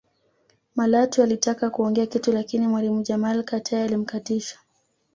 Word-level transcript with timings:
Malatwe 0.75 1.23
alitaka 1.23 1.69
kuongea 1.69 2.05
kitu 2.05 2.31
lakini 2.31 2.67
mwalimu 2.67 3.01
Jamal 3.03 3.43
Katai 3.43 3.81
alimkatisha 3.81 4.59